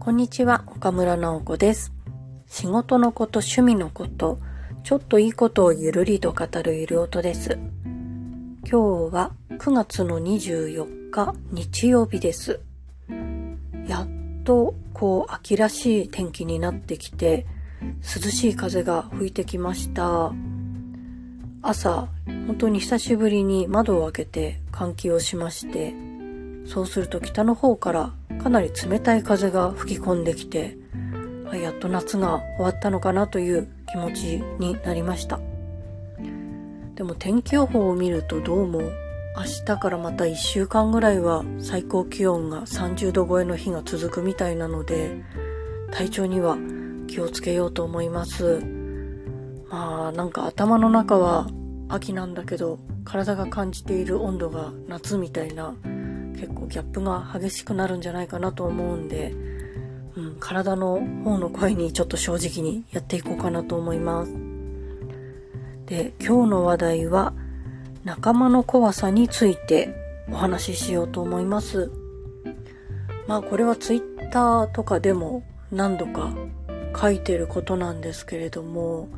[0.00, 1.92] こんにちは、岡村直子です。
[2.46, 4.38] 仕事のこと、趣味のこと、
[4.82, 7.58] ちょっといいことをゆるりと語るゆる音です。
[8.64, 12.60] 今日は9月の24日日曜日です。
[13.86, 14.08] やっ
[14.44, 17.46] とこう秋らしい天気になってきて
[17.98, 20.32] 涼しい風が吹いてきました。
[21.60, 22.08] 朝、
[22.46, 25.92] 本当に久しぶりに窓を開けて換気をしまして、
[26.64, 30.76] そうすると北の方からかなり冷たい風が吹き込んできて、
[31.52, 35.40] やっと夏が終わったのかなという気持ちになりました。
[36.94, 45.22] でも天気予報を見るとどうも明日からまた1週間ぐらいは最高気温が30度超えの日が続くみたいなので、
[45.92, 46.56] 体調には
[47.08, 48.62] 気をつけようと思います。
[49.68, 51.48] まあなんか頭の中は
[51.88, 55.74] 秋なんだけど体が感じている温度が夏みたいな
[56.40, 59.34] 結構ギャップが激しくなるんじゃないかなと思うんで、
[60.16, 64.32] うん、体の方の声にちょっと正直にやっていこうかなと思います。
[65.84, 67.34] で、今日の話題は
[68.04, 69.94] 仲間の怖さについて
[70.30, 71.92] お話ししようと思います。
[73.26, 76.34] まあこれはツイッターとかでも何度か
[76.98, 79.10] 書いてることなんですけれども、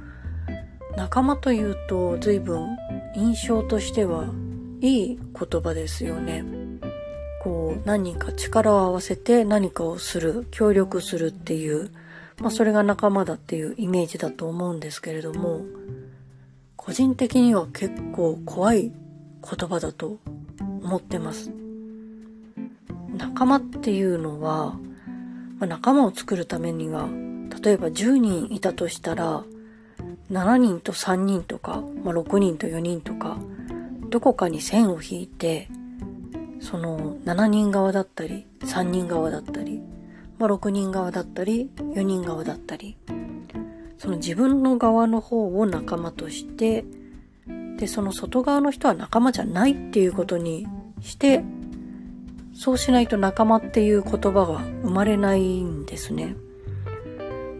[0.97, 2.77] 仲間というと随分
[3.15, 4.27] 印象としては
[4.81, 6.62] いい言葉ですよね。
[7.43, 11.91] こう何人か力を合わせて何かをする、協力するっていう、
[12.39, 15.63] まあそれが仲間だっていうイメージだと思うんですけれども、
[16.77, 20.19] 個人的には結構怖い言葉だと
[20.61, 21.51] 思ってます。
[23.17, 24.79] 仲間っていうのは、
[25.59, 27.09] まあ、仲間を作るためには、
[27.61, 29.43] 例えば10人いたとしたら、
[30.31, 33.37] 7人と3人とか、まあ、6人と4人とか、
[34.11, 35.69] どこかに線を引いて、
[36.63, 39.83] その7人側だったり、3人側だったり、
[40.39, 42.97] まあ、6人側だったり、4人側だったり、
[43.99, 46.85] その自分の側の方を仲間として、
[47.77, 50.67] で、その外側の人は仲間じゃないっていうことに
[51.01, 51.45] して、
[52.55, 56.37] そうしないと仲間っていう言葉が生まれないんですね。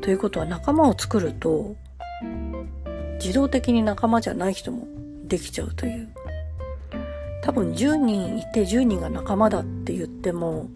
[0.01, 1.75] ということは仲間を作ると、
[3.19, 4.87] 自動的に仲間じゃない人も
[5.25, 6.09] できちゃうという。
[7.43, 10.71] 多分10人いて10人が仲間だって言っても、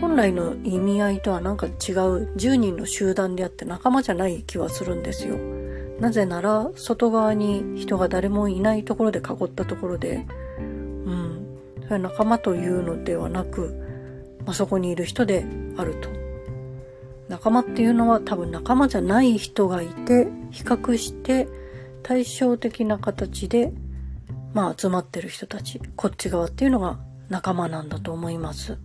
[0.00, 1.74] 本来の意味合いとはなんか違う
[2.36, 5.36] 10人の集団であって仲間じゃない気はするんですよ。
[6.00, 10.26] なぜなら外側に人が誰もいないところで囲ったところで、
[10.58, 11.46] うん、
[11.82, 13.74] それは仲間というのではなく、
[14.46, 15.44] まあ、そこにいる人で
[15.76, 16.08] あると。
[17.28, 21.46] 仲間っていうのは多分仲間じゃない人がいて、比較して
[22.02, 23.74] 対照的な形で、
[24.52, 28.78] まあ集まってる人たち、こっち側っていうのが仲間なんだと思います。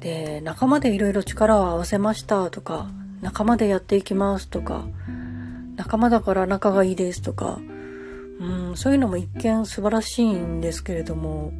[0.00, 2.90] で、仲間でいろいろ力を合わせましたとか、
[3.20, 4.84] 仲間でやっていきますとか、
[5.76, 7.58] 仲間だから仲がいいですとか、
[8.38, 11.52] うん、そういうのも一見素晴らしいんですけれども、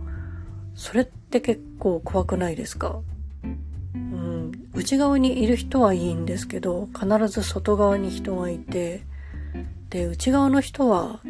[0.75, 3.01] それって結構怖くないですか？
[3.95, 9.03] うん、内側にいる人はいいんですけど、必ず外側に人がいて、
[9.89, 11.21] で、内側の人は、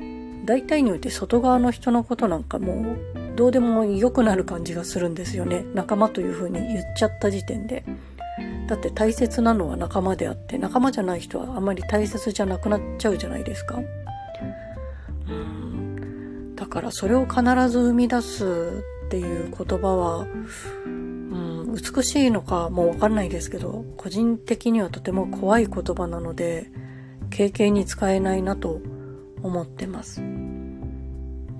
[0.44, 5.64] 大体において外側の人のことなんかもう、どうでも良くなる感じがするんですよね。
[5.74, 7.84] 仲間という風に言っちゃった時点で。
[8.68, 13.80] だって大切なのは仲間であって、仲間じゃない人はあんまり大切じゃなくなっちゃうじゃないですか。
[15.28, 16.56] うん。
[16.56, 20.26] だからそれを必ず生み出すっていう言葉は、
[20.86, 26.70] うん、美しいのかもうわかんないですけど、個人的にはとても怖い言葉なので、
[27.30, 28.80] 経験に使えないなと
[29.44, 30.20] 思ってます。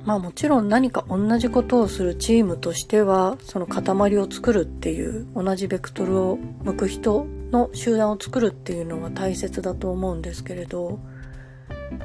[0.05, 10.99] まあもちろん何か同じことをするチームとしては、その塊を作るっていう、同じベクトルを向く人の集団を作るっていうのが大切だと思うんですけれど、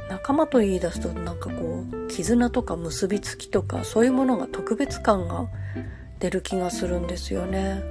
[0.10, 5.48] 仲間と言い出すとなんかこう、絆とか結びつきとか、そういうものが特別感が
[6.20, 7.84] 出る気がするんですよね。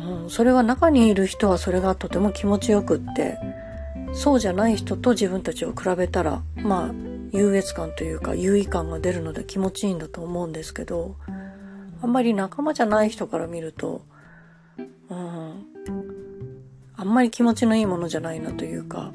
[0.00, 3.38] うん、それは中にいる人はそれがとても気持ちよくって、
[4.12, 6.94] そうじゃない人と自分たちを比べたら、まあ、
[7.32, 11.16] 優越感というか優位感が出るので気持ちいいんだと思うんですけど、
[12.02, 14.02] あんまり仲間じゃない人から見ると、
[15.10, 15.66] うん、
[16.96, 19.12] あんまり気持ちのいいものじゃないなというか、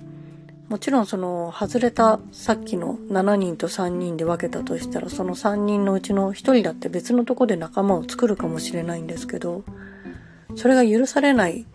[0.71, 9.65] もちろんその外れたさっきの7人と3人で分けたとしたらその3人のうちの1人だって別のとこで仲間を作るかもしれないんですけど
[10.55, 11.65] それが許されない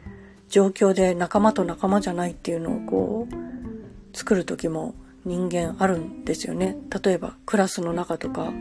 [0.48, 4.94] 状況で仲間と仲間じゃないっていうのをこう作る時も
[5.24, 6.76] 人間あるんですよね。
[7.04, 8.52] 例えばクラスの中とか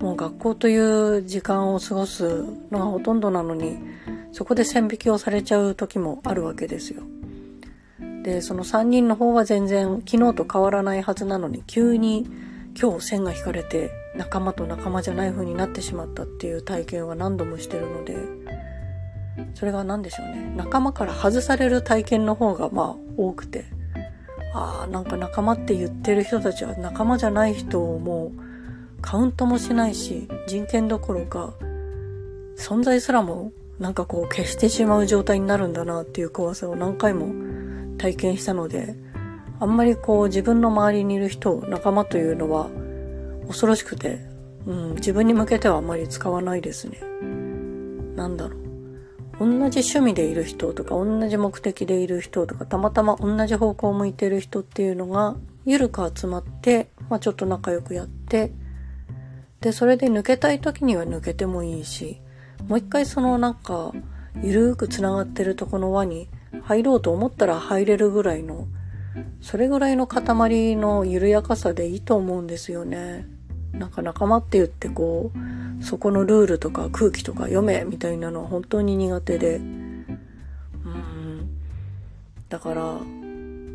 [0.00, 3.78] もう学校という時間を過ごすのがほとんどなのに
[4.32, 7.02] そこで線引きをされちゃう時もあるわけですよ。
[8.22, 12.26] で、その3人の方は全然昨日と変わらないはずなのに急に
[12.78, 18.16] 今日線が引かれて仲間と仲間じゃない風になってしまったっていう体験は何度もしてるので、
[19.54, 20.52] それが何でしょうね。
[20.56, 23.64] 仲間から外される体験の方がまあ多くて、
[24.54, 31.54] ああ、なんか仲間って言ってる人たちは仲間じゃない人をもうカウントもしないし、人権どころか、
[32.56, 37.34] 存在すらもなんかこう消してしまう状態になるんだなっていう怖さを何回も
[37.98, 38.94] 体験したので、
[39.60, 42.68] あんまりこう自分の周りにいる人、仲間というのは
[43.46, 44.20] 恐ろしくて、
[44.66, 46.98] うん、自分に向けてはあんまり使わないですね。
[48.16, 48.65] なんだろう。
[49.38, 55.36] 同じ趣味でいる人とか、同じ目的でいる人とか、たまたま同じ方向を向いてる人っていうのが、
[55.66, 58.52] ゆるく集まって、まあちょっと仲良くやって、
[59.60, 62.20] で、それで抜けたい時には抜けてもいいし、
[62.66, 63.92] もう一回そのなんか、
[64.42, 66.28] ゆるーく繋がってるとこの輪に
[66.62, 68.68] 入ろうと思ったら入れるぐらいの、
[69.40, 73.26] それぐらいの塊の緩やかさでいいと思うんですよね。
[73.78, 75.30] なんか仲間って言ってこ
[75.80, 79.56] う、そこのルールとか空気とか読めみたいなのは本当に苦手で。
[79.56, 81.48] うん。
[82.48, 82.98] だから、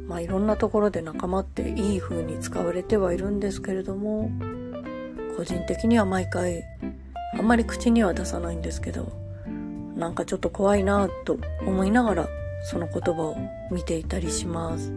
[0.08, 4.32] まあいろんなところで仲間っていい風に使われてはいるんですけれども、
[5.36, 6.64] 個人的には毎回
[7.34, 9.12] あんまり口には出さないんですけど
[9.96, 12.28] なんかちょっと怖いなと思いながら
[12.64, 13.38] その言葉を
[13.72, 14.92] 見ていたりします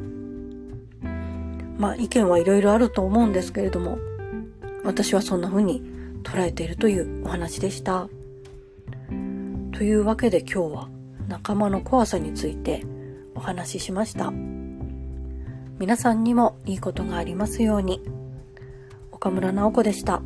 [1.79, 3.99] まあ意見はいろいろあると思うんですけれども
[4.85, 5.83] 私はそんな風に
[6.23, 8.09] 捉えているというお話でした。
[9.73, 10.89] というわけで今日は
[11.27, 12.85] 仲間の怖さについて
[13.35, 14.33] お話ししました。
[15.79, 18.01] 皆さんにもいいことがありますように。
[19.11, 20.23] 岡村直子でした。